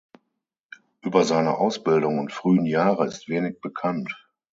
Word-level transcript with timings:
Über 1.03 1.25
seine 1.25 1.59
Ausbildung 1.59 2.17
und 2.17 2.33
frühen 2.33 2.65
Jahre 2.65 3.05
ist 3.05 3.29
wenig 3.29 3.61
bekannt. 3.61 4.11